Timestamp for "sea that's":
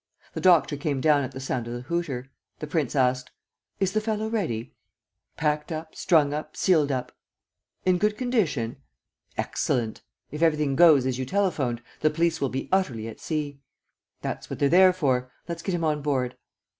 13.19-14.49